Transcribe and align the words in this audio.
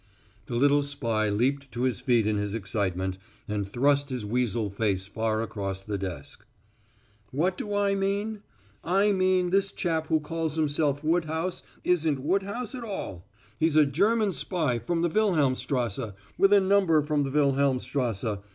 The 0.47 0.55
little 0.55 0.81
spy 0.81 1.29
leaped 1.29 1.71
to 1.73 1.83
his 1.83 1.99
feet 1.99 2.25
in 2.25 2.35
his 2.37 2.55
excitement 2.55 3.19
and 3.47 3.67
thrust 3.67 4.09
his 4.09 4.25
weasel 4.25 4.71
face 4.71 5.05
far 5.05 5.43
across 5.43 5.83
the 5.83 5.95
desk. 5.99 6.43
"What 7.29 7.55
do 7.55 7.75
I 7.75 7.93
mean? 7.93 8.41
I 8.83 9.11
mean 9.11 9.51
this 9.51 9.71
chap 9.71 10.07
who 10.07 10.19
calls 10.19 10.55
himself 10.55 11.03
Woodhouse 11.03 11.61
isn't 11.83 12.17
Woodhouse 12.17 12.73
at 12.73 12.83
all. 12.83 13.27
He's 13.59 13.75
a 13.75 13.85
German 13.85 14.33
spy 14.33 14.79
from 14.79 15.03
the 15.03 15.07
Wilhelmstrasse 15.09 16.13
with 16.35 16.51
a 16.51 16.59
number 16.59 17.03
from 17.03 17.21
the 17.23 17.29
Wilhelmstrasse! 17.29 18.39